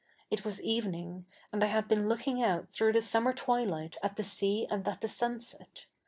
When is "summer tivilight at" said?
3.03-4.15